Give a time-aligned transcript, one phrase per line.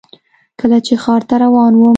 [0.59, 1.89] کله چې ښار ته روان وم.